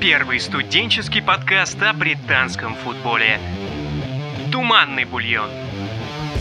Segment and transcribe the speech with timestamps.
[0.00, 3.40] Первый студенческий подкаст о британском футболе.
[4.52, 5.50] Туманный бульон.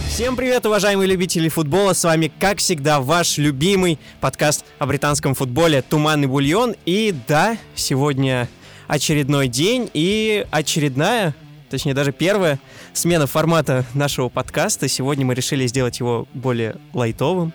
[0.08, 1.94] Всем привет, уважаемые любители футбола!
[1.94, 6.76] С вами, как всегда, ваш любимый подкаст о британском футболе «Туманный бульон».
[6.86, 8.48] И да, сегодня
[8.88, 11.34] очередной день и очередная,
[11.72, 12.60] точнее даже первая
[12.94, 14.88] смена формата нашего подкаста.
[14.88, 17.54] Сегодня мы решили сделать его более лайтовым,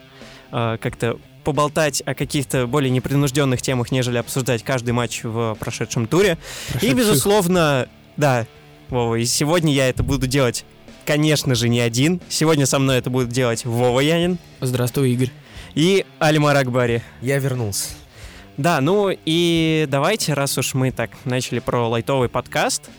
[0.50, 6.38] э, как-то поболтать о каких-то более непринужденных темах, нежели обсуждать каждый матч в прошедшем туре.
[6.80, 8.46] И, безусловно, да,
[8.88, 10.65] Вова, и сегодня я это буду делать,
[11.06, 12.20] конечно же, не один.
[12.28, 15.30] Сегодня со мной это будет делать Вова Янин Здравствуй, Игорь.
[15.74, 17.02] и Алимар Акбари.
[17.20, 17.88] Я вернулся.
[18.59, 22.90] Да, ну и давайте, раз уж мы так начали про лайтовый подкаст,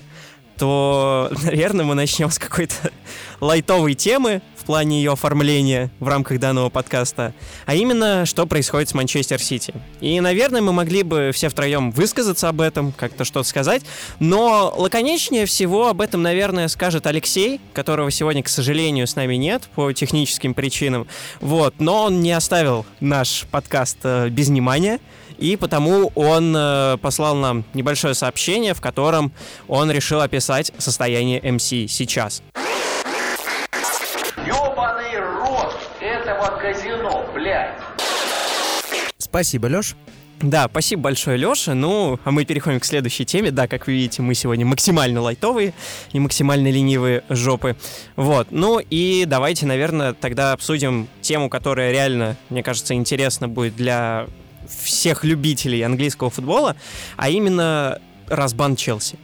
[0.57, 2.75] то, наверное, мы начнем с какой-то
[3.39, 7.34] лайтовой темы в плане ее оформления в рамках данного подкаста,
[7.66, 9.73] а именно, что происходит с Манчестер Сити.
[9.99, 13.83] И, наверное, мы могли бы все втроем высказаться об этом, как-то что-то сказать,
[14.20, 19.64] но лаконичнее всего об этом, наверное, скажет Алексей, которого сегодня, к сожалению, с нами нет
[19.75, 21.08] по техническим причинам.
[21.42, 25.02] Вот, но он не оставил наш подкаст э, без внимания,
[25.38, 29.33] и потому он э, послал нам небольшое сообщение, в котором
[29.67, 32.42] он решил описать состояние МС сейчас.
[36.44, 37.75] Этого казино, блядь.
[39.17, 39.95] Спасибо, Лёш.
[40.41, 41.73] Да, спасибо большое, Лёша.
[41.73, 43.52] Ну, а мы переходим к следующей теме.
[43.52, 45.73] Да, как вы видите, мы сегодня максимально лайтовые
[46.11, 47.77] и максимально ленивые жопы.
[48.17, 48.47] Вот.
[48.52, 54.27] Ну и давайте, наверное, тогда обсудим тему, которая реально, мне кажется, интересна будет для
[54.67, 56.75] всех любителей английского футбола,
[57.16, 59.17] а именно разбан Челси.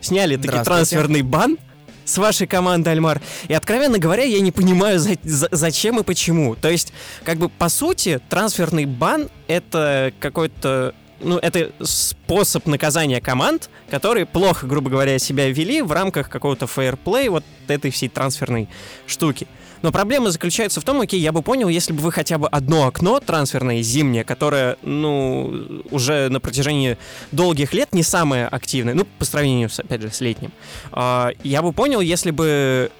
[0.00, 1.58] Сняли таки трансферный бан
[2.04, 3.20] с вашей команды, Альмар.
[3.48, 6.54] И, откровенно говоря, я не понимаю, за- за- зачем и почему.
[6.56, 6.92] То есть,
[7.24, 10.94] как бы, по сути, трансферный бан— это какой-то
[11.24, 17.28] ну, это способ наказания команд, которые плохо, грубо говоря, себя вели в рамках какого-то фейерплей
[17.28, 18.68] вот этой всей трансферной
[19.06, 19.46] штуки.
[19.82, 22.86] Но проблема заключается в том, окей, я бы понял, если бы вы хотя бы одно
[22.86, 26.96] окно трансферное зимнее, которое, ну, уже на протяжении
[27.32, 30.52] долгих лет не самое активное, ну, по сравнению, с, опять же, с летним,
[30.92, 32.90] а, я бы понял, если бы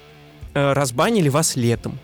[0.53, 1.99] э, разбанили вас летом.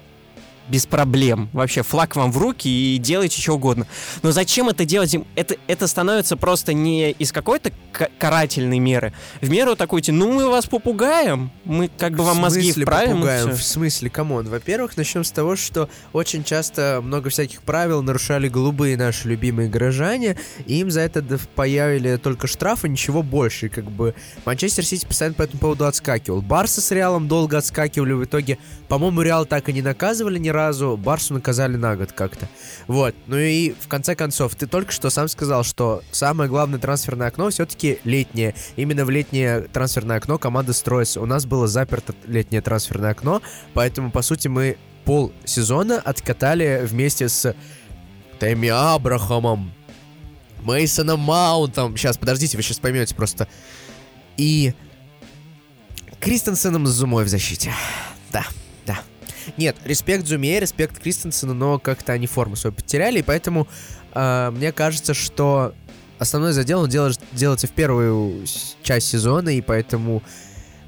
[0.69, 1.49] Без проблем.
[1.53, 3.87] Вообще, флаг вам в руки и делайте что угодно.
[4.21, 5.15] Но зачем это делать?
[5.35, 9.13] Это, это становится просто не из какой-то ка- карательной меры.
[9.41, 13.13] В меру такой, типа, ну мы вас попугаем, мы как бы вам В мозги вправим.
[13.13, 13.47] попугаем?
[13.49, 13.55] всё».
[13.57, 14.47] В смысле, come on?
[14.47, 20.37] Во-первых, начнем с того, что очень часто много всяких правил нарушали голубые наши любимые горожане,
[20.67, 21.23] и им за это
[21.55, 23.69] появили только штрафы, ничего больше.
[23.69, 24.13] Как бы
[24.45, 26.41] Манчестер Сити постоянно по этому поводу отскакивал.
[26.41, 30.58] Барса с Реалом долго отскакивали, в итоге, по-моему, Реал так и не наказывали ни разу,
[30.97, 32.47] Барсу наказали на год как-то.
[32.87, 33.15] Вот.
[33.27, 37.49] Ну и в конце концов, ты только что сам сказал, что самое главное трансферное окно
[37.49, 38.55] все-таки летнее.
[38.75, 41.21] Именно в летнее трансферное окно команда строится.
[41.21, 43.41] У нас было заперто летнее трансферное окно,
[43.73, 47.55] поэтому, по сути, мы пол сезона откатали вместе с
[48.39, 49.73] Тэмми Абрахамом,
[50.61, 51.95] Мейсоном Маунтом.
[51.97, 53.47] Сейчас, подождите, вы сейчас поймете просто.
[54.37, 54.73] И
[56.19, 57.73] Кристенсеном с Зумой в защите.
[58.31, 58.45] Да.
[59.57, 63.67] Нет, респект Зуме, респект Кристенсену, но как-то они форму свою потеряли, и поэтому
[64.13, 65.73] э, мне кажется, что
[66.17, 68.45] основной задел он делает, делается в первую
[68.83, 70.21] часть сезона, и поэтому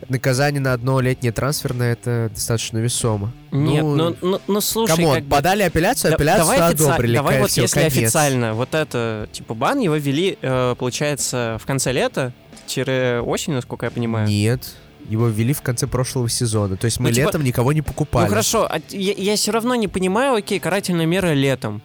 [0.09, 3.31] наказание на одно летнее трансферное это достаточно весомо.
[3.51, 6.59] Нет, Ну, ну, ну, ну, слушай, Come on, как бы- подали апелляцию, Да- апелляцию давай
[6.59, 7.15] офици- одобрили.
[7.15, 7.93] Давай вот всё, если конец.
[7.97, 12.33] официально, вот это, типа, бан его ввели, э, получается, в конце лета,
[12.65, 14.27] тире осень, насколько я понимаю.
[14.27, 14.75] Нет,
[15.09, 16.77] его ввели в конце прошлого сезона.
[16.77, 18.25] То есть мы Ну, типа- летом никого не покупали.
[18.25, 21.81] Ну хорошо, а я, все равно не понимаю, окей, карательная мера летом.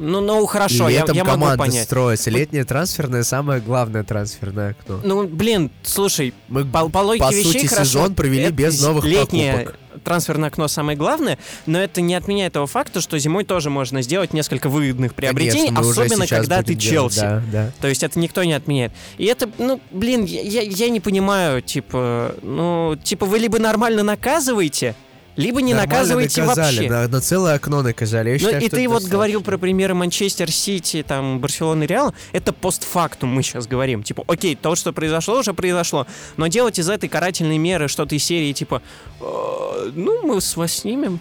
[0.00, 1.84] Ну, ну хорошо, я, Летом я могу команда понять.
[1.84, 2.30] строится.
[2.30, 5.00] Летнее трансферное самое главное трансферное окно.
[5.02, 7.84] Ну, блин, слушай, Мы по, по логике по вещей сути, хорошо.
[7.90, 9.80] сезон провели это без новых летнее покупок.
[10.08, 14.32] Трансферное окно самое главное, но это не отменяет того факта, что зимой тоже можно сделать
[14.32, 17.20] несколько выгодных приобретений, Конечно, особенно когда ты делать, Челси.
[17.20, 17.70] Да, да.
[17.78, 18.92] То есть это никто не отменяет.
[19.18, 24.94] И это, ну, блин, я, я не понимаю, типа, ну, типа вы либо нормально наказываете,
[25.38, 26.90] либо не Нормально наказываете вообще.
[26.90, 28.30] На, на целое окно наказали.
[28.30, 29.10] Я Ну, считаю, и ты вот достаточно.
[29.12, 32.12] говорил про примеры Манчестер Сити, там, Барселоны, Реала.
[32.32, 34.02] Это постфактум мы сейчас говорим.
[34.02, 36.06] Типа, окей, то, что произошло, уже произошло.
[36.36, 38.82] Но делать из этой карательной меры что-то из серии, типа,
[39.20, 41.20] «Э, ну, мы с вас снимем.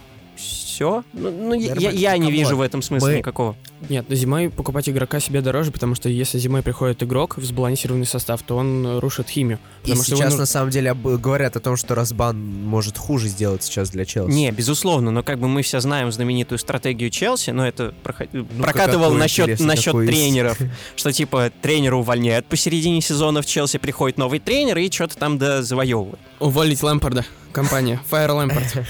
[0.77, 1.03] Все.
[1.13, 1.97] Ну, ну, я, Нормально.
[1.99, 3.55] я не вижу в этом смысла Мы- никакого.
[3.89, 8.41] Нет, зимой покупать игрока себе дороже, потому что если зимой приходит игрок в сбалансированный состав,
[8.43, 9.57] то он э, рушит химию.
[9.85, 13.27] И что сейчас нужно- на самом деле об- говорят о том, что Разбан может хуже
[13.27, 14.31] сделать сейчас для Челси.
[14.31, 18.63] Не, безусловно, но как бы мы все знаем знаменитую стратегию Челси, но это проход- Ну-ка,
[18.63, 20.57] прокатывал какую, насчет, насчет тренеров,
[20.95, 25.61] что типа тренера увольняют посередине сезона в Челси, приходит новый тренер и что-то там да
[25.63, 26.19] завоевывает.
[26.39, 27.25] Уволить Лэмпорда.
[27.57, 27.99] Компания.
[28.11, 28.85] Fire Лэмпорд.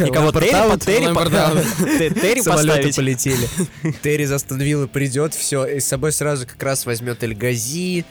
[0.08, 0.78] И кого Терри,
[2.18, 3.46] Терри, Самолеты полетели.
[4.02, 8.06] Терри из Астон Виллы придет, все, и с собой сразу как раз возьмет Эльгази.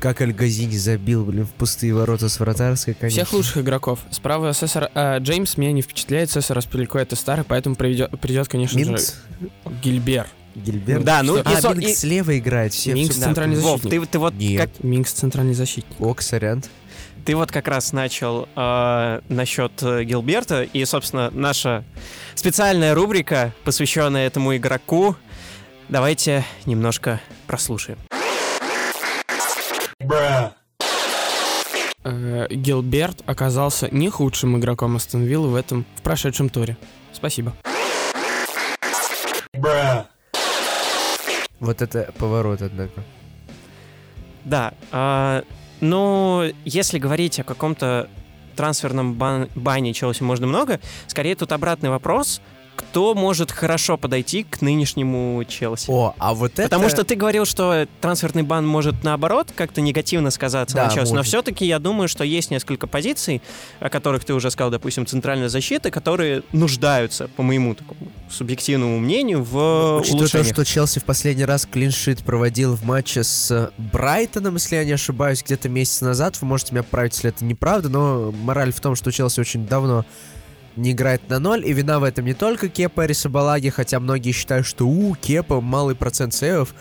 [0.00, 3.24] Как Эльгази не забил, блин, в пустые ворота с вратарской, конечно.
[3.24, 3.98] Всех лучших игроков.
[4.10, 4.90] Справа Сесар...
[4.94, 9.50] а, Джеймс меня не впечатляет, Сесар Аспиликуэт старый, поэтому придет, придет конечно Минкс, же,
[9.82, 10.26] Гильбер.
[10.54, 11.04] Гильберт.
[11.04, 14.00] Да, ну, а, и со- Минкс и- слева играет, все, Минкс всё- центральный Вов, защитник.
[14.02, 14.60] ты, ты вот Нет.
[14.62, 16.00] как Минкс центральный защитник.
[16.00, 16.62] Ок, сорян.
[17.24, 21.84] Ты вот как раз начал э, насчет э, Гилберта, и, собственно, наша
[22.34, 25.14] специальная рубрика, посвященная этому игроку,
[25.88, 27.98] давайте немножко прослушаем.
[32.02, 36.76] Э, Гилберт оказался не худшим игроком Астон Виллы в этом, в прошедшем туре.
[37.12, 37.52] Спасибо.
[41.60, 43.04] Вот это поворот, однако.
[44.44, 45.44] Да, а,
[45.82, 48.08] ну, если говорить о каком-то
[48.56, 52.40] трансферном бан- бане Челси можно много, скорее тут обратный вопрос,
[52.90, 55.86] кто может хорошо подойти к нынешнему Челси?
[55.88, 56.64] О, а вот это...
[56.64, 61.10] Потому что ты говорил, что трансферный бан может наоборот как-то негативно сказаться Да, на Челси,
[61.10, 61.28] но может.
[61.28, 63.42] все-таки я думаю, что есть несколько позиций,
[63.80, 68.00] о которых ты уже сказал, допустим, центральная защита, которые нуждаются, по моему такому
[68.30, 70.54] субъективному мнению, в Учитывая то, улучшениях.
[70.54, 75.42] что Челси в последний раз клиншит проводил в матче с Брайтоном, если я не ошибаюсь,
[75.42, 79.10] где-то месяц назад, вы можете меня поправить, если это неправда, но мораль в том, что
[79.12, 80.04] Челси очень давно
[80.76, 84.32] не играет на ноль, и вина в этом не только Кепа и Рисабалаги, хотя многие
[84.32, 86.74] считают, что у Кепа малый процент сейвов.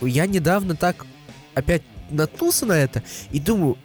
[0.00, 1.06] Я недавно так
[1.54, 3.76] опять наткнулся на это и думаю,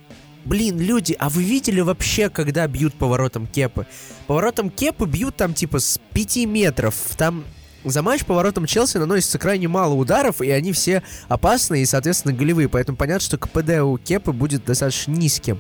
[0.46, 3.86] блин, люди, а вы видели вообще, когда бьют поворотом Кепы?
[4.28, 7.44] Поворотом Кепы бьют там типа с 5 метров, там
[7.84, 12.68] за матч поворотом Челси наносится крайне мало ударов, и они все опасные и, соответственно, голевые.
[12.68, 15.60] Поэтому понятно, что КПД у Кепы будет достаточно низким.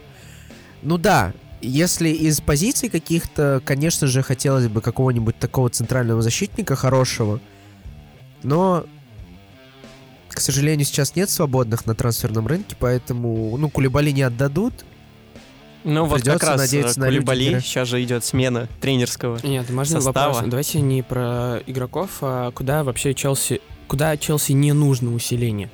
[0.82, 1.34] Ну да,
[1.66, 7.40] если из позиций каких-то, конечно же, хотелось бы какого-нибудь такого центрального защитника хорошего.
[8.44, 8.86] Но,
[10.30, 14.86] к сожалению, сейчас нет свободных на трансферном рынке, поэтому, ну, Кулибали не отдадут.
[15.84, 17.62] Ну вот как Придется раз надеяться на Кулибали, Рюдигера.
[17.62, 19.40] сейчас же идет смена тренерского.
[19.44, 20.34] Нет, можно Состава.
[20.34, 20.50] вопрос?
[20.50, 23.62] Давайте не про игроков, а куда вообще Челси...
[23.88, 25.70] Куда Челси не нужно усиление?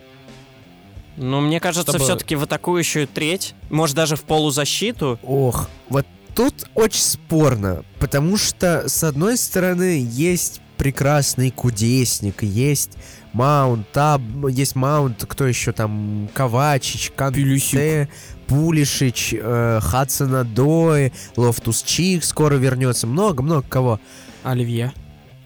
[1.18, 5.20] Ну, мне кажется, Чтобы- все-таки в атакующую треть, может даже в полузащиту.
[5.24, 6.06] Ох, вот
[6.36, 12.98] тут очень спорно, потому что, с одной стороны, есть прекрасный кудесник, есть
[13.34, 18.10] Маунт, Таб, есть Маунт, кто еще там, Ковачич, Канте,
[18.48, 24.00] Пулишич, э, Хадсон-Одой, Лофтус-Чик скоро вернется, много-много кого.
[24.44, 24.92] Оливье.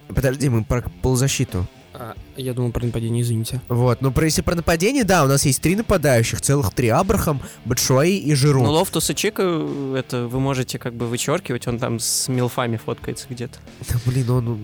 [0.08, 1.68] Подожди, мы про полузащиту.
[1.98, 3.62] А, я думал про нападение, извините.
[3.70, 7.42] Вот, ну про, если про нападение, да, у нас есть три нападающих, целых три, Абрахам,
[7.64, 8.64] Батшуаи и Жиру.
[8.64, 13.60] Ну, Лофтус-Чика, э, это вы можете как бы вычеркивать, он там с милфами фоткается где-то.
[13.90, 14.60] Да, блин, он,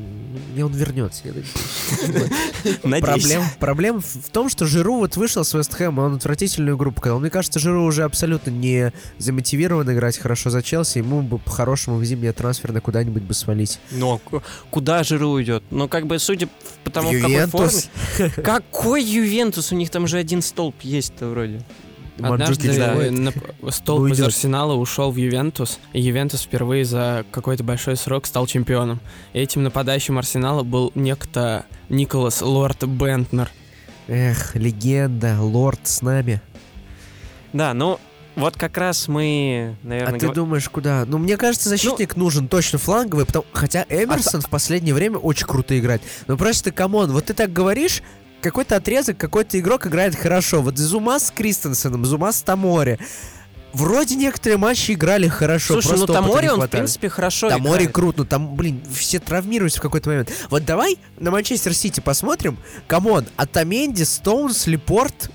[0.55, 1.21] не он вернется.
[1.25, 1.31] я.
[3.01, 7.19] Проблем, проблема в том, что Жиру вот вышел с Вест Хэма, он отвратительную игру показал.
[7.19, 12.05] Мне кажется, Жиру уже абсолютно не замотивирован играть хорошо за Челси, ему бы по-хорошему в
[12.05, 13.79] зимнее трансферно куда-нибудь бы свалить.
[13.91, 15.63] Но к- куда Жиру уйдет?
[15.71, 16.47] Ну, как бы, судя
[16.83, 17.89] по тому, Какой Ювентус.
[18.17, 18.33] форме...
[18.43, 19.71] Какой Ювентус?
[19.71, 21.61] У них там же один столб есть-то вроде.
[22.19, 23.71] Однажды да.
[23.71, 24.27] столб из Уйдет.
[24.27, 28.99] Арсенала ушел в Ювентус, и Ювентус впервые за какой-то большой срок стал чемпионом.
[29.33, 33.49] И этим нападающим Арсенала был некто Николас Лорд Бентнер.
[34.07, 36.41] Эх, легенда, лорд с нами.
[37.53, 37.99] Да, ну,
[38.35, 40.19] вот как раз мы, А наверное...
[40.19, 41.05] ты гов- думаешь, куда?
[41.05, 43.45] Ну, мне кажется, защитник нужен точно фланговый, потому...
[43.53, 46.01] хотя Эмерсон в последнее время очень круто играет.
[46.27, 48.01] Но просто, come on, вот ты так говоришь,
[48.41, 50.61] какой-то отрезок, какой-то игрок играет хорошо.
[50.61, 52.99] Вот Зума с Кристенсеном, Зума с Томори.
[53.73, 57.91] Вроде некоторые матчи играли хорошо, Слушай, ну Томори, он, в принципе, хорошо Томори играет.
[57.93, 60.29] крут, ну там, блин, все травмируются в какой-то момент.
[60.49, 62.57] Вот давай на Манчестер Сити посмотрим.
[62.87, 65.31] Come on, Отаменди, Стоунс, Лепорт.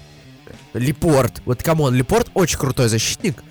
[0.78, 1.42] Лепорт.
[1.44, 3.42] Вот come on, Лепорт очень крутой защитник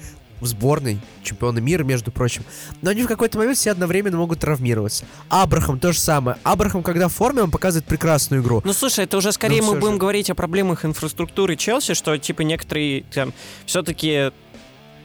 [0.42, 2.44] в сборной, чемпионы мира, между прочим.
[2.82, 5.06] Но они в какой-то момент все одновременно могут травмироваться.
[5.30, 6.38] Абрахам то же самое.
[6.44, 8.62] Абрахам, когда в форме, он показывает прекрасную игру.
[8.66, 10.00] Ну, слушай, это уже скорее Ну, мы будем же.
[10.00, 13.34] говорить о проблемах инфраструктуры Челси, что, типа, некоторые там
[13.66, 14.32] все-таки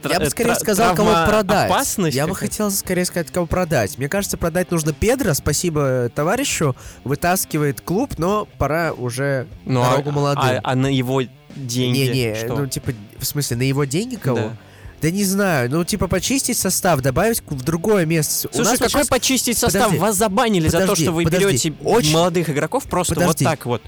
[0.09, 1.69] Я бы тра- скорее сказал, кого продать.
[1.69, 3.97] опасность Я бы хотел скорее сказать, кого продать.
[3.97, 5.33] Мне кажется, продать нужно Педро.
[5.33, 6.75] Спасибо товарищу.
[7.03, 10.43] Вытаскивает клуб, но пора уже Ну, а- дорогу молодым.
[10.43, 11.21] А, а на его
[11.55, 14.37] деньги Не-не, ну типа, в смысле, на его деньги кого?
[14.37, 14.57] Да.
[15.01, 15.09] Да.
[15.09, 18.47] не знаю, ну типа почистить состав, добавить в другое место.
[18.49, 19.81] У Слушай, нас вот какой щас- почистить состав?
[19.85, 19.97] Подожди.
[19.99, 21.45] Вас забанили за то, Подожди, что вы подожди.
[21.45, 23.43] берете Очень- молодых игроков просто Подожди.
[23.45, 23.81] вот так вот.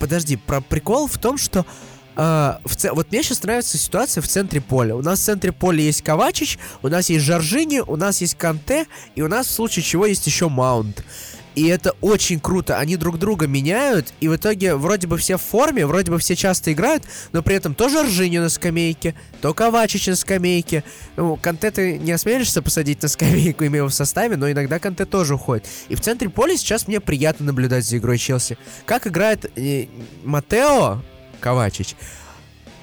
[0.00, 1.64] Подожди, про прикол в том, что
[2.16, 4.96] а, в ц- вот мне сейчас нравится ситуация в центре поля.
[4.96, 8.86] У нас в центре поля есть Ковачич, у нас есть Жоржини, у нас есть Канте,
[9.14, 11.04] и у нас в случае чего есть еще Маунт.
[11.56, 12.78] И это очень круто.
[12.78, 16.36] Они друг друга меняют, и в итоге вроде бы все в форме, вроде бы все
[16.36, 20.84] часто играют, но при этом то Жоржиньо на скамейке, то Ковачич на скамейке.
[21.16, 25.06] Ну, Канте ты не осмелишься посадить на скамейку, имея его в составе, но иногда Канте
[25.06, 25.66] тоже уходит.
[25.88, 28.58] И в центре поля сейчас мне приятно наблюдать за игрой Челси.
[28.84, 29.86] Как играет э,
[30.24, 31.02] Матео
[31.40, 31.94] Ковачич,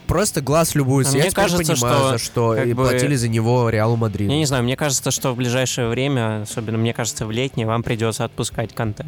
[0.08, 1.14] просто глаз любуется.
[1.14, 4.30] А Я мне кажется, понимаю, что за что и бы- платили за него Реалу Мадрид.
[4.30, 7.84] Я не знаю, мне кажется, что в ближайшее время, особенно мне кажется в летнее, вам
[7.84, 9.06] придется отпускать Канте.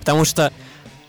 [0.00, 0.52] Потому что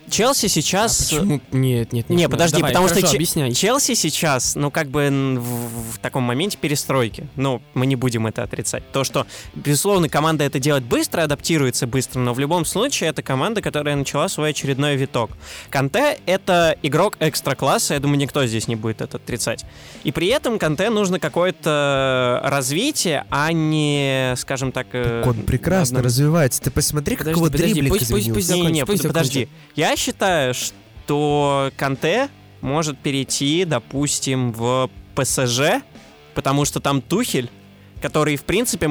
[0.09, 0.97] Челси А сейчас...
[1.09, 1.41] почему?
[1.51, 2.09] Нет, нет, нет.
[2.09, 2.31] Не, нет.
[2.31, 3.51] подожди, Давай, потому хорошо, что объясняй.
[3.53, 7.27] Челси сейчас, ну, как бы в, в таком моменте перестройки.
[7.35, 8.83] Ну, мы не будем это отрицать.
[8.91, 9.25] То, что,
[9.55, 14.27] безусловно, команда это делает быстро, адаптируется быстро, но в любом случае это команда, которая начала
[14.29, 15.31] свой очередной виток.
[15.69, 19.65] Канте— это игрок экстра-класса, я думаю, никто здесь не будет это отрицать.
[20.03, 24.87] И при этом Канте нужно какое-то развитие, а не, скажем так...
[24.93, 26.61] э, Он прекрасно одно- развивается.
[26.61, 29.49] Ты посмотри, Подожди, его подожди, дриблинг пусть- пусть- пусть не, не, закончит, пусть подожди.
[29.75, 32.29] Я считаю, что Канте
[32.61, 35.81] может перейти, допустим, в ПСЖ,
[36.33, 37.49] потому что там Тухель,
[38.01, 38.89] который, в принципе,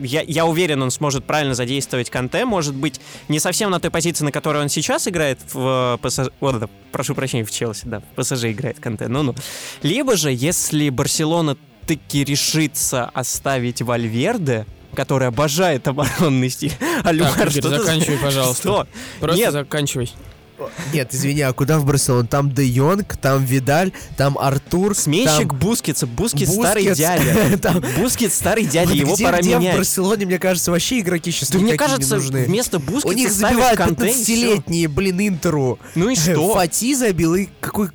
[0.00, 4.24] я, я уверен, он сможет правильно задействовать Канте, может быть, не совсем на той позиции,
[4.24, 8.22] на которой он сейчас играет в ПСЖ, вот это, прошу прощения, в Челси, да, в
[8.22, 9.34] ПСЖ играет Канте, ну-ну.
[9.82, 11.56] Либо же, если Барселона
[11.86, 16.72] таки решится оставить Вальверде, который обожает оборонный стиль.
[17.04, 18.62] Альвар, Игорь, что ты за- заканчивай, пожалуйста.
[18.62, 18.86] Что?
[19.20, 19.52] Просто Нет.
[19.52, 20.12] заканчивай.
[20.92, 22.26] Нет, извини, а куда в Барселону?
[22.26, 24.94] Там Де Йонг, там Видаль, там Артур.
[24.96, 26.06] Сменщик там Бускетса.
[26.06, 26.52] Бускет Бускетс.
[26.60, 27.58] старый дядя.
[27.58, 29.76] Там- Бускет старый дядя, Вот его где, пора где в менять.
[29.76, 32.44] Барселоне, мне кажется, вообще игроки сейчас Да мне кажется, не нужны.
[32.44, 34.32] вместо У Бускетса них ставишь забивают Канте и всё.
[34.34, 35.78] 15-летние, блин, Интеру.
[35.94, 36.54] Ну и что?
[36.54, 37.88] Фати забил, и какой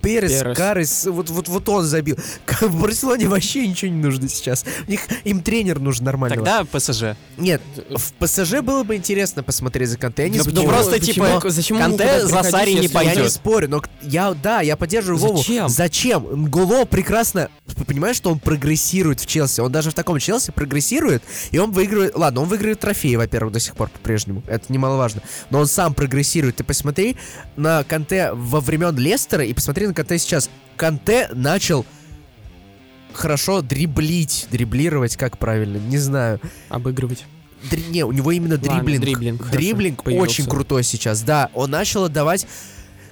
[0.00, 0.56] Перес, Перес.
[0.56, 2.16] Карес, вот, вот, вот он забил.
[2.60, 4.64] В Барселоне вообще ничего не нужно сейчас.
[4.86, 6.44] У них, им тренер нужен нормального.
[6.44, 7.16] Тогда ПСЖ.
[7.36, 10.24] Нет, в ПСЖ было бы интересно посмотреть за Канте.
[10.24, 13.02] Я не Да ну просто, Почему- типа, зачем ему Канте за Сари не если- Я
[13.04, 13.32] не пойдет.
[13.32, 15.38] спорю, но я, да, я поддерживаю Вову.
[15.38, 15.68] Зачем?
[15.68, 16.26] Зачем?
[16.44, 17.48] Нголо прекрасно,
[17.86, 19.60] понимаешь, что он прогрессирует в Челси.
[19.60, 22.16] Он даже в таком Челси прогрессирует, и он выигрывает...
[22.16, 24.42] Ладно, он выигрывает трофеи, во-первых, до сих пор по-прежнему.
[24.46, 25.22] Это немаловажно.
[25.50, 26.56] Но он сам прогрессирует.
[26.56, 27.16] Ты посмотри
[27.56, 30.48] на Канте во времен Лестера и посмотри на Канте сейчас.
[30.76, 31.84] Канте начал
[33.12, 36.40] хорошо дриблить, дриблировать, как правильно, не знаю.
[36.68, 37.24] Обыгрывать.
[37.70, 39.02] Дри- не, у него именно Ладно, дриблинг.
[39.04, 40.30] дриблинг, Дриблинг появился.
[40.30, 41.50] очень крутой сейчас, да.
[41.52, 42.46] Он начал отдавать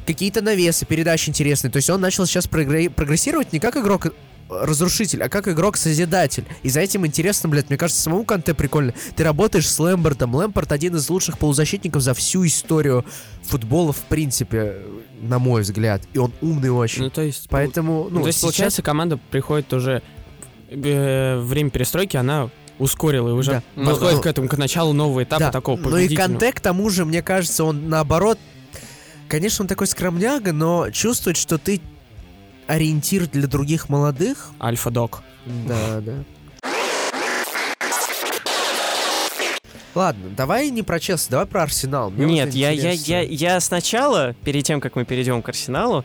[0.06, 1.70] какие-то навесы, передачи интересные.
[1.70, 4.06] То есть он начал сейчас прогре- прогрессировать не как игрок
[4.48, 6.44] разрушитель, а как игрок-созидатель.
[6.62, 8.94] И за этим интересно, блядь, мне кажется, самому Канте прикольно.
[9.14, 10.34] Ты работаешь с Лэмбертом.
[10.34, 13.04] Лэмберт один из лучших полузащитников за всю историю
[13.42, 14.82] футбола, в принципе,
[15.20, 16.02] на мой взгляд.
[16.12, 17.02] И он умный очень.
[17.04, 17.48] Ну, то есть...
[17.50, 20.02] Поэтому, ну, Ну, то есть, сейчас- получается, команда приходит уже...
[20.70, 23.62] э, время перестройки, она ускорила и уже Да.
[23.76, 26.14] Ну, подходит ну, к этому, к началу нового этапа Да, такого Ну и.
[26.14, 28.38] Канте, к тому же, мне кажется, он наоборот...
[29.28, 31.82] Конечно, он такой скромняга, но чувствует, что ты
[32.68, 34.50] ориентир для других молодых.
[34.60, 35.22] Альфа-дог.
[35.66, 36.12] Да, да.
[39.94, 42.10] Ладно, давай не про Челси, давай про Арсенал.
[42.10, 46.04] Мне Нет, я, я, я, я сначала, перед тем, как мы перейдем к Арсеналу,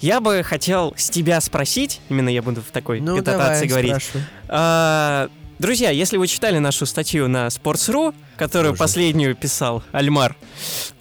[0.00, 3.90] я бы хотел с тебя спросить, именно я буду в такой Ну, давай, говорить.
[3.92, 4.22] спрашивай.
[4.48, 5.30] А,
[5.62, 8.80] друзья, если вы читали нашу статью на Sports.ru, которую Боже.
[8.80, 10.36] последнюю писал Альмар,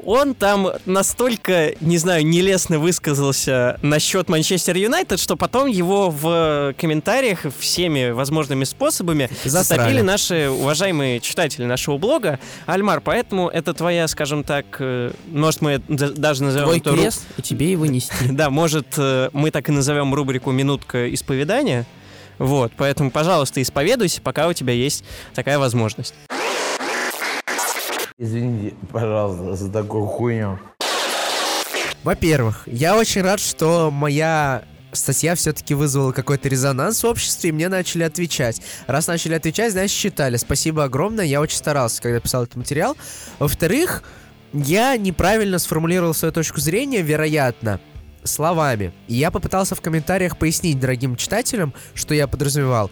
[0.04, 7.46] он там настолько, не знаю, нелестно высказался насчет Манчестер Юнайтед, что потом его в комментариях
[7.58, 9.80] всеми возможными способами Засрали.
[9.80, 12.40] затопили наши уважаемые читатели нашего блога.
[12.68, 17.42] Альмар, поэтому это твоя, скажем так, э, может мы даже назовем Твой эту крест, и
[17.42, 18.14] тебе его нести.
[18.30, 21.88] да, может, э, мы так и назовем рубрику «Минутка исповедания».
[22.42, 25.04] Вот, поэтому, пожалуйста, исповедуйся, пока у тебя есть
[25.36, 26.16] такая возможность.
[28.18, 30.58] Извините, пожалуйста, за такую хуйню.
[32.04, 37.70] Во-первых, я очень рад, что моя статья все-таки вызвала какой-то резонанс в обществе, и мне
[37.70, 38.60] начали отвечать.
[38.88, 40.38] Раз начали отвечать, значит, читали.
[40.38, 42.98] Спасибо огромное, я очень старался, когда писал этот материал.
[43.38, 44.02] Во-вторых,
[44.52, 47.80] я неправильно сформулировал свою точку зрения, вероятно,
[48.24, 48.94] словами.
[49.08, 52.92] И я попытался в комментариях пояснить дорогим читателям, что я подразумевал.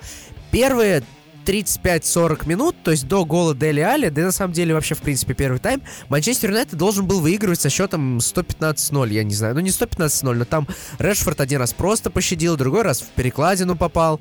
[0.51, 1.03] Первые
[1.45, 5.01] 35-40 минут, то есть до гола Дели Али, да и на самом деле вообще, в
[5.01, 9.55] принципе, первый тайм, Манчестер Юнайтед должен был выигрывать со счетом 115-0, я не знаю.
[9.55, 10.67] Ну, не 115-0, но там
[10.99, 14.19] Решфорд один раз просто пощадил, другой раз в перекладину попал.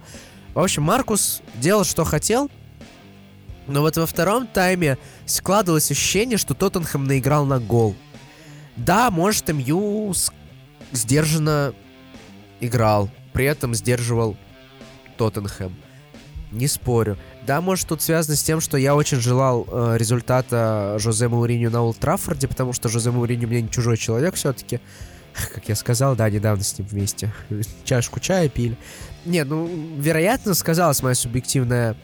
[0.54, 2.50] В общем, Маркус делал, что хотел,
[3.66, 4.96] но вот во втором тайме
[5.26, 7.94] складывалось ощущение, что Тоттенхэм наиграл на гол.
[8.76, 10.14] Да, может, МЮ
[10.92, 11.74] сдержанно
[12.60, 14.36] играл, при этом сдерживал
[15.16, 15.74] Тоттенхэм.
[16.50, 17.18] Не спорю.
[17.46, 21.82] Да, может, тут связано с тем, что я очень желал э, результата Жозе Мауриню на
[21.82, 24.80] Олд потому что Жозе Мауриню мне не чужой человек все-таки.
[25.54, 27.32] Как я сказал, да, недавно с ним вместе
[27.84, 28.76] чашку чая пили.
[29.24, 29.68] Не, ну,
[29.98, 31.96] вероятно, сказалась моя субъективная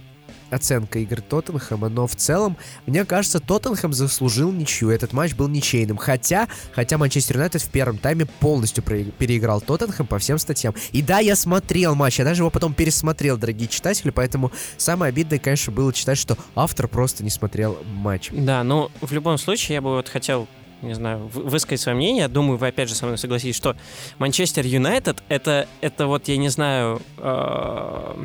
[0.55, 2.57] оценка игры Тоттенхэма, но в целом,
[2.87, 4.91] мне кажется, Тоттенхэм заслужил ничью.
[4.91, 5.97] Этот матч был ничейным.
[5.97, 10.75] Хотя, хотя Манчестер Юнайтед в первом тайме полностью переиграл Тоттенхэм по всем статьям.
[10.93, 15.39] И да, я смотрел матч, я даже его потом пересмотрел, дорогие читатели, поэтому самое обидное,
[15.39, 18.31] конечно, было читать, что автор просто не смотрел матч.
[18.33, 20.49] Да, но в любом случае я бы вот хотел
[20.85, 22.29] не знаю, вы- высказать свое мнение.
[22.29, 23.77] Думаю, вы опять же со мной согласитесь, что
[24.19, 28.25] Манчестер Юнайтед это, это вот, я не знаю, э,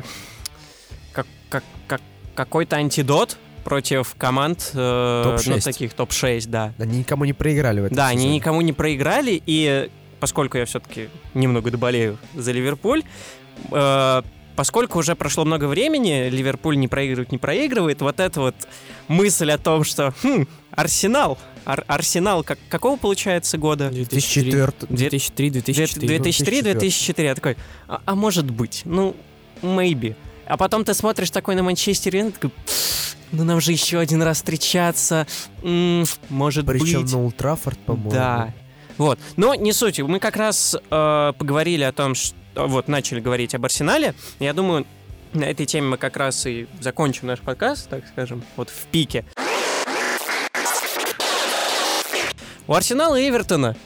[2.44, 5.60] какой-то антидот против команд, э, ну, Топ-6.
[5.62, 6.72] таких топ-6, да.
[6.78, 8.36] Они никому не проиграли в этом Да, они сезоне.
[8.36, 13.02] никому не проиграли, и поскольку я все-таки немного доболею за Ливерпуль,
[13.70, 14.22] э,
[14.56, 18.54] поскольку уже прошло много времени, Ливерпуль не проигрывает, не проигрывает, вот эта вот
[19.08, 23.90] мысль о том, что хм, Арсенал, Ар- Арсенал как, какого получается года?
[23.90, 26.18] 2004 2003-2004.
[26.18, 27.22] 2003-2004.
[27.24, 27.56] Я такой,
[27.88, 29.14] а, а может быть, ну,
[29.62, 30.16] maybe.
[30.50, 34.20] А потом ты смотришь такой на Манчестер Юнайтед, такой, «Пф, ну нам же еще один
[34.20, 35.28] раз встречаться,
[35.62, 37.12] м, может Причем быть.
[37.12, 38.10] на Олд Траффорд, по-моему.
[38.10, 38.52] Да.
[38.98, 39.20] Вот.
[39.36, 40.00] Но не суть.
[40.00, 44.14] Мы как раз э, поговорили о том, что вот начали говорить об Арсенале.
[44.40, 44.86] Я думаю,
[45.34, 49.24] на этой теме мы как раз и закончим наш подкаст, так скажем, вот в пике.
[52.66, 53.76] У Арсенала и Эвертона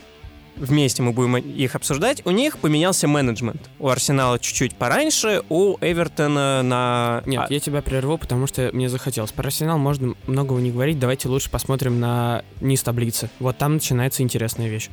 [0.57, 2.23] вместе мы будем их обсуждать.
[2.25, 3.69] У них поменялся менеджмент.
[3.79, 7.23] У Арсенала чуть-чуть пораньше, у Эвертона на...
[7.27, 9.33] Нет, а, я тебя прерву, потому что мне захотелось.
[9.33, 10.99] Про Арсенал можно многого не говорить.
[10.99, 13.31] Давайте лучше посмотрим на низ таблицы.
[13.41, 14.89] Вот там начинается интересная вещь.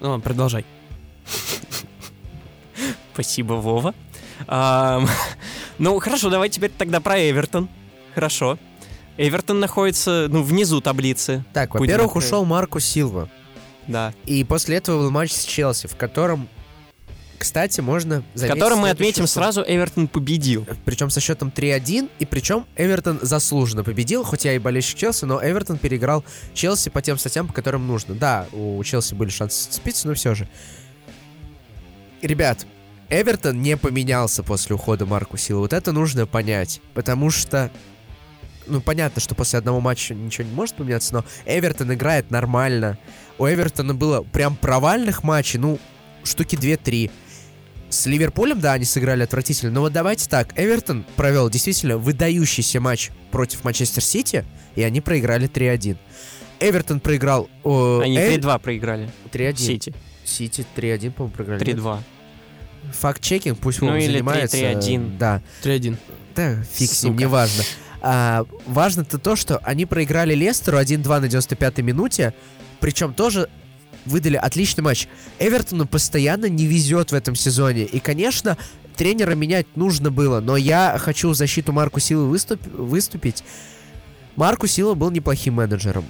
[0.00, 0.64] Ну, ладно, продолжай.
[3.14, 3.94] Спасибо, Вова.
[5.78, 7.68] Ну, хорошо, давай теперь тогда про Эвертон.
[8.12, 8.58] Хорошо.
[9.16, 11.44] Эвертон находится, ну, внизу таблицы.
[11.52, 13.28] Так, во-первых, ушел Марко Силва.
[13.88, 14.14] Да.
[14.26, 16.48] И после этого был матч с Челси, в котором,
[17.38, 19.28] кстати, можно В заметить котором мы отметим штуку.
[19.28, 20.66] сразу, Эвертон победил.
[20.84, 25.40] Причем со счетом 3-1, и причем Эвертон заслуженно победил, хоть я и болельщик Челси, но
[25.42, 26.24] Эвертон переиграл
[26.54, 28.14] Челси по тем статьям, по которым нужно.
[28.14, 30.48] Да, у Челси были шансы зацепиться, но все же.
[32.22, 32.66] Ребят,
[33.08, 35.60] Эвертон не поменялся после ухода Марку Силы.
[35.60, 37.70] Вот это нужно понять, потому что...
[38.68, 42.98] Ну, понятно, что после одного матча ничего не может поменяться, но Эвертон играет нормально.
[43.38, 45.78] У Эвертона было прям провальных матчей, ну,
[46.24, 47.10] штуки 2-3.
[47.88, 53.10] С Ливерпулем, да, они сыграли отвратительно, но вот давайте так, Эвертон провел действительно выдающийся матч
[53.30, 54.44] против Манчестер Сити,
[54.76, 55.96] и они проиграли 3-1.
[56.60, 57.48] Эвертон проиграл...
[57.62, 59.10] о, Они Э- 3-2 проиграли.
[59.32, 59.56] 3-1.
[59.56, 59.94] Сити.
[60.24, 61.64] Сити 3-1, по-моему, проиграли.
[61.64, 61.78] нет?
[61.78, 61.98] 3-2.
[62.92, 64.56] Факт-чекинг, пусть Ну Вова или занимается.
[64.56, 65.16] 3-3-1.
[65.18, 65.96] Да, 3-1.
[66.36, 67.62] да, фиг с ним, неважно.
[68.00, 72.34] А, важно-то то, что они проиграли Лестеру 1-2 на 95-й минуте,
[72.80, 73.48] причем тоже
[74.06, 75.08] выдали отличный матч.
[75.38, 77.84] Эвертону постоянно не везет в этом сезоне.
[77.84, 78.56] И, конечно,
[78.96, 83.44] тренера менять нужно было, но я хочу в защиту Марку Силы выступ- выступить.
[84.36, 86.04] Марку Сила был неплохим менеджером.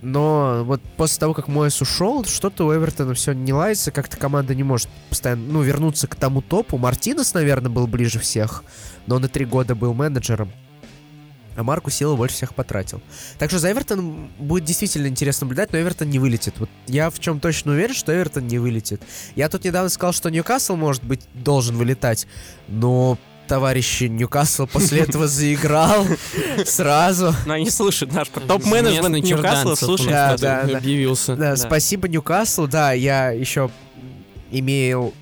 [0.00, 4.54] Но вот после того, как Моэс ушел, что-то у Эвертона все не ладится, как-то команда
[4.54, 6.78] не может постоянно, ну, вернуться к тому топу.
[6.78, 8.62] Мартинес, наверное, был ближе всех,
[9.06, 10.52] но и три года был менеджером.
[11.58, 13.02] А Марку Сила больше всех потратил.
[13.38, 16.54] Так что за Эвертоном будет действительно интересно наблюдать, но Эвертон не вылетит.
[16.58, 19.02] Вот я в чем точно уверен, что Эвертон не вылетит.
[19.34, 22.28] Я тут недавно сказал, что Ньюкасл, может быть, должен вылетать,
[22.68, 23.18] но
[23.48, 26.06] товарищ Ньюкасл после этого заиграл
[26.64, 27.34] сразу.
[27.44, 30.10] Но они слушают наш топ-менеджмент Ньюкасла, слушает.
[30.10, 30.78] Да, да, да.
[30.78, 31.34] объявился.
[31.34, 31.56] Да, Да.
[31.56, 32.68] спасибо Ньюкаслу.
[32.68, 33.68] Да, я еще
[34.52, 35.12] имел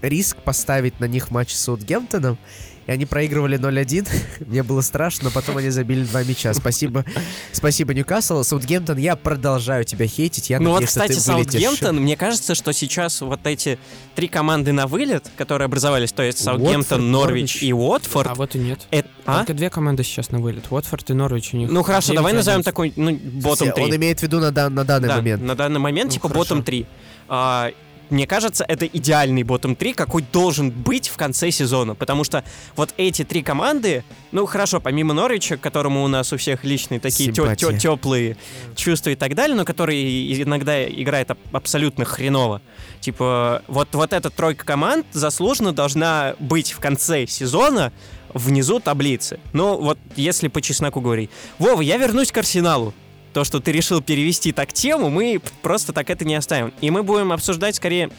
[0.00, 2.38] риск поставить на них матч с Саутгемптоном.
[2.86, 4.08] И они проигрывали 0-1.
[4.46, 6.52] Мне было страшно, но потом они забили два мяча.
[6.54, 7.04] Спасибо.
[7.52, 8.42] Спасибо, Ньюкасл.
[8.42, 10.50] Саутгемптон, я продолжаю тебя хейтить.
[10.50, 11.52] Я Ну вот, надеюсь, что кстати, ты вылетишь.
[11.62, 13.78] Саутгемптон, мне кажется, что сейчас вот эти
[14.14, 17.62] три команды на вылет, которые образовались, то есть Саутгемптон, Норвич Норвич.
[17.62, 18.80] и Уотфорд, А вот и нет.
[18.90, 19.08] это...
[19.24, 19.38] А?
[19.38, 20.64] Только две команды сейчас на вылет.
[20.70, 21.70] Уотфорд и Норвич у них.
[21.70, 22.36] Ну хорошо, давай 9-11.
[22.36, 23.96] назовем такой, ну, ботом Он 3.
[23.96, 25.42] имеет в виду на, дан- на данный Да, момент.
[25.42, 26.38] на данный момент, Ну, типа, хорошо.
[26.40, 26.86] ботом 3.
[27.28, 27.70] А,
[28.10, 31.94] мне кажется, это идеальный ботом 3, какой должен быть в конце сезона.
[31.94, 32.44] Потому что
[32.76, 37.00] вот эти три команды, ну хорошо, помимо Норвича, к которому у нас у всех личные
[37.00, 37.78] такие Симпатия.
[37.78, 38.36] теплые
[38.76, 42.60] чувства и так далее, но который иногда играет аб- абсолютно хреново.
[43.00, 47.92] Типа, вот, вот эта тройка команд заслуженно должна быть в конце сезона
[48.34, 49.38] внизу таблицы.
[49.52, 51.30] Ну, вот если по чесноку говорить.
[51.58, 52.94] Вова, я вернусь к Арсеналу.
[53.32, 56.72] То, что ты решил перевести так тему, мы просто так это не оставим.
[56.80, 58.10] И мы будем обсуждать скорее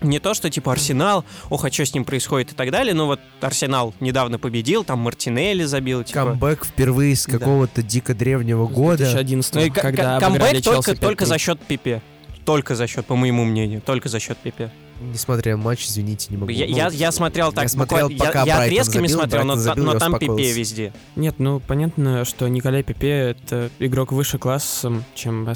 [0.00, 3.06] не то, что типа Арсенал, ох, а что с ним происходит и так далее, но
[3.06, 6.24] вот Арсенал недавно победил, там Мартинелли забил, типа...
[6.24, 7.38] Камбэк впервые с Да.
[7.38, 8.98] какого-то дико древнего года.
[9.04, 11.26] 2011 Ну к- когда камбэк только, только 5-3.
[11.26, 12.02] за счет Пипе.
[12.44, 14.70] Только за счет, по моему мнению, только за счет Пипе.
[15.00, 16.50] Не смотрел матч, извините, не могу.
[16.52, 19.44] Я, Ну, я, я смотрел так, смотрел, буквально- пока я, я Брайтон отрезками забил, смотрел,
[19.44, 20.92] но, забил, но я там Пипе везде.
[21.16, 25.48] Нет, ну понятно, что Николай Пепе это игрок выше классом, чем,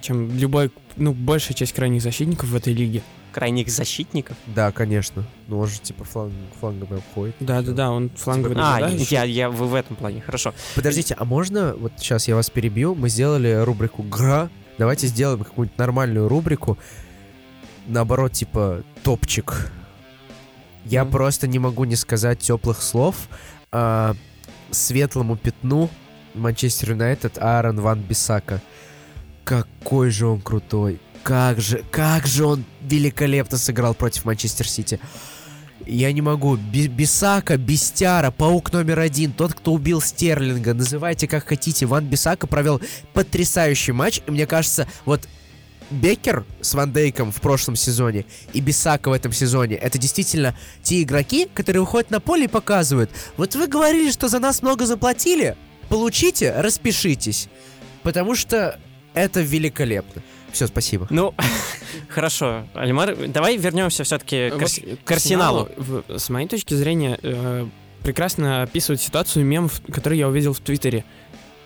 [0.00, 3.02] чем любой, ну, большая часть крайних защитников в этой лиге.
[3.32, 4.34] Крайних защитников.
[4.46, 5.22] Да, конечно.
[5.48, 7.36] Ну, он же типа фланг, флангами обходит.
[7.40, 9.14] Да-да-да, он фланговый А, нападающий.
[9.14, 10.54] я, я в, в этом плане, хорошо.
[10.74, 15.76] Подождите, а можно, вот сейчас я вас перебью, мы сделали рубрику «Гра», давайте сделаем какую-нибудь
[15.76, 16.78] нормальную рубрику,
[17.86, 19.70] наоборот, типа «Топчик».
[20.84, 21.10] Я Ну.
[21.10, 23.16] просто не могу не сказать теплых слов
[23.72, 24.14] а,
[24.70, 25.90] светлому пятну
[26.34, 28.62] Манчестер Юнайтед Аарон Ван Бисака.
[29.44, 31.00] Какой же он крутой.
[31.24, 35.00] Как же, как же он великолепно сыграл против Манчестер Сити.
[35.84, 36.56] Я не могу.
[36.56, 41.86] Би- Бисака, Бестяра, паук номер один, тот, кто убил Стерлинга, называйте как хотите.
[41.86, 42.80] Ван Бисака провел
[43.12, 44.20] потрясающий матч.
[44.26, 45.28] И мне кажется, вот
[45.90, 51.02] Беккер с Ван Дейком в прошлом сезоне и Бисака в этом сезоне это действительно те
[51.02, 53.10] игроки, которые выходят на поле и показывают.
[53.36, 55.56] Вот вы говорили, что за нас много заплатили.
[55.88, 57.48] Получите, распишитесь.
[58.02, 58.78] Потому что
[59.14, 60.22] это великолепно.
[60.52, 61.06] Все, спасибо.
[61.10, 61.34] Ну,
[62.08, 65.68] хорошо, Альмар, давай вернемся все-таки к, Арс- к Арсеналу.
[66.08, 67.66] с моей точки зрения, э,
[68.02, 71.04] прекрасно описывает ситуацию мемов, который я увидел в Твиттере.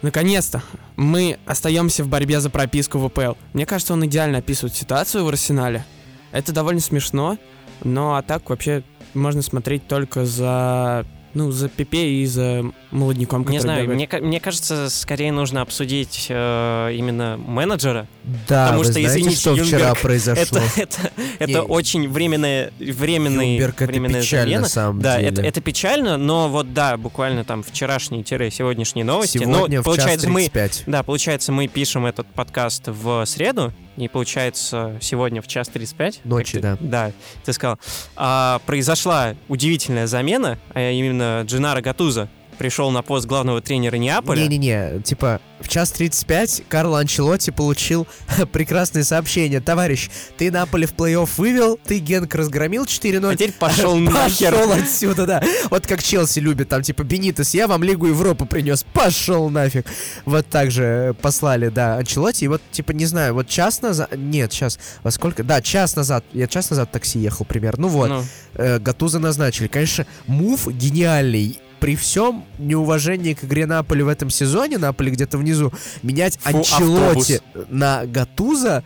[0.03, 0.63] Наконец-то
[0.97, 3.33] мы остаемся в борьбе за прописку в ВПЛ.
[3.53, 5.85] Мне кажется, он идеально описывает ситуацию в Арсенале.
[6.33, 7.37] Это довольно смешно,
[7.85, 8.83] но а так вообще
[9.15, 14.11] можно смотреть только за ну, за Пипе и за молодняком, который Не знаю, бегает.
[14.13, 18.09] мне, мне кажется, скорее нужно обсудить э, именно менеджера.
[18.49, 20.59] Да, Потому вы что, знаете, извините, что вчера Юнберг, произошло?
[20.59, 24.63] Это, это, это Не, очень временная, временный, Юнберг, это временная печально замена.
[24.63, 25.29] на самом Да, деле.
[25.31, 29.39] это, это печально, но вот да, буквально там вчерашние-сегодняшние новости.
[29.39, 30.83] Сегодня но, в час получается, мы, 35.
[30.87, 33.73] да, получается, мы пишем этот подкаст в среду,
[34.05, 36.21] и получается, сегодня в час 35.
[36.25, 37.13] Ночи, ты- Да,
[37.45, 37.79] ты сказал.
[38.17, 42.29] А, произошла удивительная замена, а именно Джинаро Гатуза
[42.61, 44.43] пришел на пост главного тренера Неаполя.
[44.43, 48.07] Не-не-не, типа, в час 35 Карло Анчелотти получил
[48.53, 49.63] прекрасное сообщение.
[49.63, 53.27] Товарищ, ты Наполе в плей-офф вывел, ты Генк разгромил 4-0.
[53.27, 54.53] А теперь пошел нахер.
[54.53, 55.43] Пошел отсюда, да.
[55.71, 59.87] Вот как Челси любит, там, типа, Бенитес, я вам Лигу Европы принес, пошел нафиг.
[60.27, 62.45] Вот так же послали, да, Анчелотти.
[62.45, 66.27] И вот, типа, не знаю, вот час назад, нет, сейчас, во сколько, да, час назад,
[66.35, 68.25] я час назад в такси ехал примерно, ну вот, Ну,
[68.57, 69.67] э, Гатуза назначили.
[69.67, 71.59] Конечно, мув гениальный.
[71.81, 77.41] При всем неуважении к игре Наполи в этом сезоне, Наполи где-то внизу, менять Фу, Анчелоти
[77.69, 78.85] на Гатуза...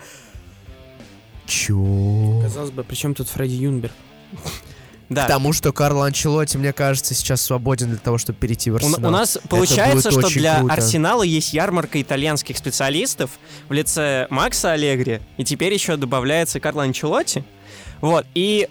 [1.46, 2.40] Чё?
[2.42, 3.92] Казалось бы, при чем тут Фредди Юнберг?
[5.11, 5.22] да.
[5.24, 9.11] Потому что Карло Анчелоти, мне кажется, сейчас свободен для того, чтобы перейти в У, Арсенал.
[9.11, 10.74] у нас получается, что для круто.
[10.74, 13.33] Арсенала есть ярмарка итальянских специалистов
[13.68, 17.44] в лице Макса Аллегри, и теперь еще добавляется Карло Анчелотти.
[18.00, 18.68] Вот, и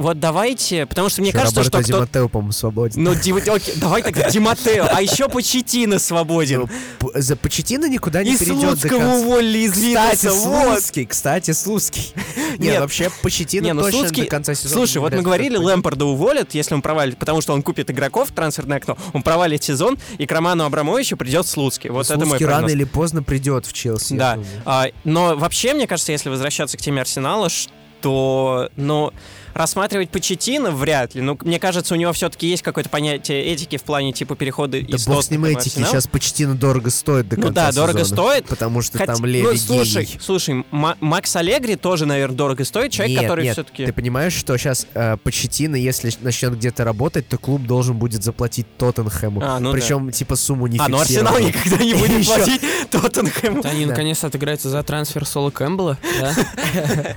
[0.00, 2.28] вот давайте, потому что мне Ещё кажется, Роберто что кто...
[2.28, 3.02] По-моему, свободен.
[3.02, 6.68] Ну, Ди- окей, давай тогда Ди Маттео, а еще Почетина свободен.
[6.98, 10.26] П- За Почетина никуда не И перейдет до Слуцкого уволили из Кстати.
[10.28, 12.14] Слуцкий, кстати, Слуцкий.
[12.58, 12.80] Нет.
[12.80, 14.74] Вообще, Почетина Не, ну точно Слуцкий- до конца сезона.
[14.74, 15.56] Слушай, вот мы говорили.
[15.56, 19.62] Лэмпорда уволят, если он провалит, потому что он купит игроков в трансферное окно, он провалит
[19.62, 21.90] сезон, и к Роману Абрамовичу придет Слуцкий.
[21.90, 22.72] Вот это мой Слуцкий рано прогноз.
[22.72, 24.14] или поздно придет в Челси.
[24.14, 24.38] Да.
[24.64, 27.72] А, но вообще, мне кажется, если возвращаться к теме Арсенала, что,
[28.04, 29.12] ну,
[29.54, 31.20] рассматривать Почетина вряд ли.
[31.20, 34.96] Ну, мне кажется, у него все-таки есть какое-то понятие этики в плане типа перехода Да
[34.96, 35.90] из бог с ним этики, Арсенал.
[35.90, 38.22] сейчас Почетина дорого стоит до Ну конца да, дорого сезона.
[38.22, 38.44] стоит.
[38.46, 40.18] Потому что Хотя- там Леви ну, слушай, гений.
[40.20, 42.92] слушай, Ма- Макс Аллегри тоже, наверное, дорого стоит.
[42.92, 43.86] Человек, нет, который нет, все-таки...
[43.86, 48.66] ты понимаешь, что сейчас э, Почетина, если начнет где-то работать, то клуб должен будет заплатить
[48.78, 49.40] Тоттенхэму.
[49.44, 49.78] А, ну да.
[49.78, 52.60] Причем, типа, сумму не А, ну Арсенал никогда не будет платить
[52.90, 53.62] Тоттенхэму.
[53.64, 53.90] Они Да.
[53.90, 56.34] наконец отыграются за трансфер Соло Кэмпбелла, да?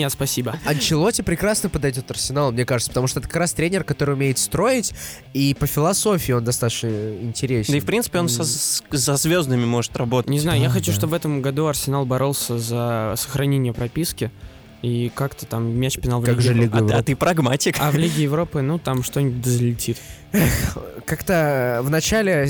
[0.00, 0.56] Нет, спасибо.
[0.64, 4.92] Анчелоти прекрасно подойдет Арсеналу, мне кажется, потому что это как раз тренер, который умеет строить,
[5.34, 6.88] и по философии он достаточно
[7.20, 7.72] интересен.
[7.72, 10.30] Да и, в принципе, он со, с- за звездами может работать.
[10.30, 10.96] Не знаю, я Да, хочу, да.
[10.96, 14.30] чтобы в этом году Арсенал боролся за сохранение прописки.
[14.82, 16.78] И как-то там мяч пинал в Как Лиге же Европы.
[16.78, 17.76] Лига А, а ты прагматик.
[17.78, 19.98] А в Лиге Европы, ну, там что-нибудь залетит.
[21.04, 22.48] Как-то в начале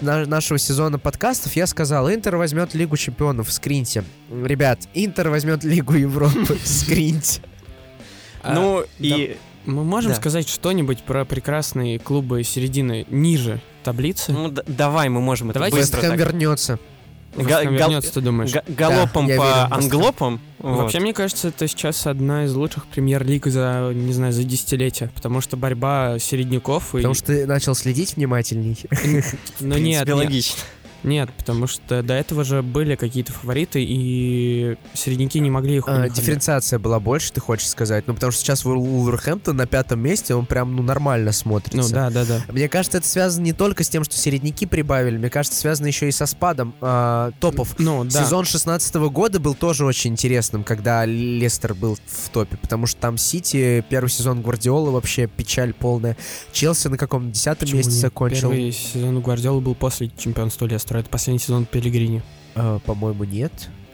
[0.00, 4.04] нашего сезона подкастов я сказал, Интер возьмет Лигу Чемпионов, скриньте.
[4.30, 7.40] Ребят, Интер возьмет Лигу Европы, скриньте.
[8.42, 9.36] А, ну, и...
[9.64, 10.16] Мы можем да.
[10.16, 14.32] сказать что-нибудь про прекрасные клубы середины ниже таблицы?
[14.32, 16.26] Ну, давай, мы можем это Давайте быстро Вест Хэм так.
[16.26, 16.78] вернется.
[17.36, 18.52] Га- гал- вернется, ты думаешь?
[18.52, 20.40] Га- Галопом по верю англопам.
[20.58, 20.82] вот.
[20.82, 25.40] Вообще, мне кажется, это сейчас одна из лучших премьер-лиг за, не знаю, за десятилетия, потому
[25.40, 26.98] что борьба середняков и...
[26.98, 28.78] Потому что ты начал следить внимательней.
[29.60, 30.12] Ну нет, принципе,
[31.04, 36.08] нет, потому что до этого же были какие-то фавориты, и середняки не могли их А,
[36.08, 38.06] Дифференциация была больше, ты хочешь сказать?
[38.06, 41.88] Ну, потому что сейчас Вул- Вулверхэмптон на пятом месте, он прям, ну, нормально смотрится.
[41.88, 42.42] Ну да, да, да.
[42.52, 46.08] Мне кажется, это связано не только с тем, что середняки прибавили, мне кажется, связано еще
[46.08, 47.74] и со спадом а, топов.
[47.78, 48.24] Ну да.
[48.24, 53.18] Сезон 16 года был тоже очень интересным, когда Лестер был в топе, потому что там
[53.18, 56.16] Сити, первый сезон Гвардиолы вообще печаль полная.
[56.52, 58.50] Челси на каком-то десятом месте закончил.
[58.50, 60.91] Первый сезон Гвардиолы был после чемпионства Лестера.
[61.00, 62.22] Это последний сезон Пелигрини.
[62.54, 63.52] А, по-моему, нет.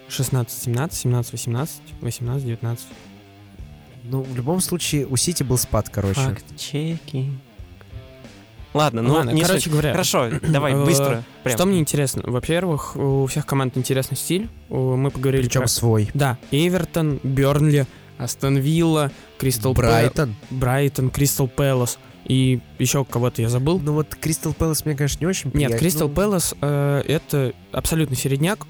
[0.09, 1.69] 16-17, 17-18,
[2.01, 2.79] 18-19.
[4.05, 6.21] Ну, в любом случае, у Сити был спад, короче.
[6.21, 7.31] Факт-чеки.
[8.75, 9.73] Ладно, ну, Ладно, не короче суть.
[9.73, 11.25] говоря, Хорошо, давай, э, быстро.
[11.43, 11.57] прям.
[11.57, 12.23] Что мне интересно?
[12.27, 14.49] Во-первых, у всех команд интересный стиль.
[14.69, 15.69] Мы поговорили Причем про...
[15.69, 16.11] свой.
[16.15, 17.87] Да, Эвертон, Бернли,
[18.19, 20.37] Астон Вилла, Кристал Брайтон.
[20.51, 21.99] Брайтон, Кристал Пэлас.
[22.29, 23.79] И еще кого-то я забыл.
[23.79, 25.79] Ну вот Кристал Пэлас мне, конечно, не очень Нет, приятен.
[25.79, 28.67] Кристал Ну, Пэлас э, это абсолютно середняк.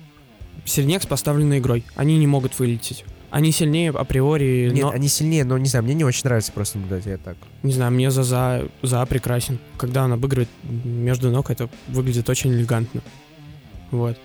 [0.65, 1.85] Середняк с поставленной игрой.
[1.97, 3.05] Они не могут вылететь.
[3.31, 6.79] Они сильнее априори, Нет, но, они сильнее, но не знаю, мне не очень нравится просто
[6.79, 7.37] наблюдать, я так.
[7.63, 9.59] не знаю, мне за, за, за прекрасен.
[9.77, 13.03] Когда он обыгрывает между ног, это выглядит очень элегантно.
[13.91, 14.17] Вот.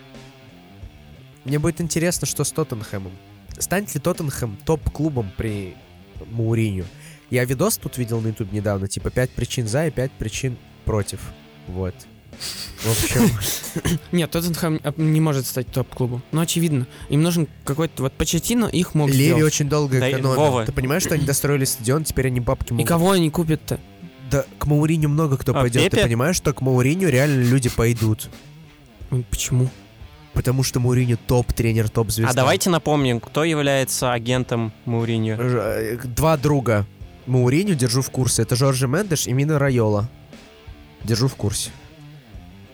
[1.44, 3.12] Мне будет интересно, что с Тоттенхэмом.
[3.60, 5.76] Станет ли Тоттенхэм топ-клубом при
[6.32, 6.86] Мауриню?
[7.34, 11.20] Я видос тут видел на YouTube недавно, типа 5 причин за и 5 причин против.
[11.68, 11.96] Вот.
[12.84, 16.22] В общем, Нет, Тоттенхэм э, не может стать топ-клубом.
[16.32, 18.04] Но очевидно, им нужен какой-то...
[18.04, 19.44] Вот Почетино их мог Леви сделать.
[19.46, 20.36] очень долго Да и экономил.
[20.36, 20.66] Вова.
[20.68, 22.88] Ты понимаешь, что они достроили стадион, теперь они бабки И могут...
[22.88, 23.80] кого они купят-то?
[24.30, 25.82] Да, к Мауриню много кто А, пойдет.
[25.86, 26.04] Ты Пепе?
[26.04, 28.30] понимаешь, что к Мауриню реально люди пойдут?
[29.10, 29.72] Ой, Почему?
[30.34, 32.32] Потому что Мауриню топ-тренер, топ-звезда.
[32.32, 35.36] А давайте напомним, кто является агентом Мауриньо.
[35.38, 36.86] Ж- э, Два друга
[37.26, 38.42] Мауриню держу в курсе.
[38.42, 40.10] Это Жоржи Мендеш и Мина Райола.
[41.04, 41.72] Держу в курсе.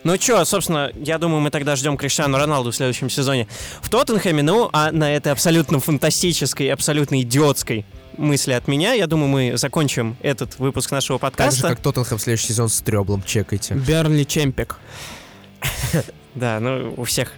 [0.04, 3.48] Ну чё, собственно, я думаю, мы тогда ждем Криштиану Роналду в следующем сезоне
[3.82, 4.42] в Тоттенхэме.
[4.44, 7.86] Ну, а на этой абсолютно фантастической, абсолютно идиотской
[8.18, 11.68] мысли от меня, я думаю, мы закончим этот выпуск нашего Так же, подкаста.
[11.68, 13.24] как Тоттенхэм в следующий сезон с Трёблом.
[13.24, 13.74] Чекайте.
[13.74, 14.78] Бернли Чемпик.
[16.36, 17.34] Да, ну, у всех...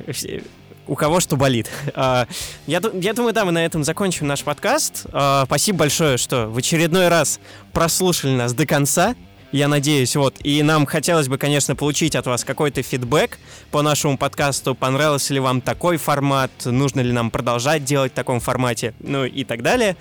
[0.87, 1.69] У кого что болит.
[1.95, 2.27] А,
[2.67, 5.05] Я, я думаю, да, мы на этом закончим наш подкаст.
[5.13, 7.39] А, Спасибо большое, что в очередной раз
[7.73, 9.15] прослушали нас до конца.
[9.51, 10.35] Я надеюсь, вот.
[10.43, 13.37] И нам хотелось бы, конечно, получить от вас какой-то фидбэк
[13.69, 14.75] по нашему подкасту.
[14.75, 16.51] Понравился ли вам такой формат?
[16.63, 18.93] Нужно ли нам продолжать делать в таком формате?
[19.01, 19.97] Ну и так далее.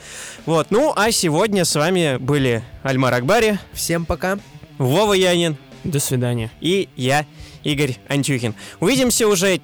[0.46, 0.68] Вот.
[0.70, 4.38] Ну, а сегодня с вами были Альмар Акбари, Всем пока.
[4.78, 6.52] Вова Янин До свидания.
[6.60, 7.26] и я,
[7.64, 8.54] Игорь Антюхин.
[8.78, 9.60] Увидимся уже,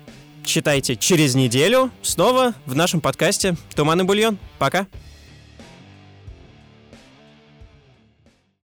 [0.47, 4.39] читайте, через неделю снова в нашем подкасте «Туман и бульон».
[4.59, 4.87] Пока!